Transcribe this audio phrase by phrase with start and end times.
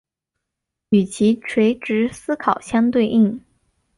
[0.89, 3.39] 其与垂直思考相对应。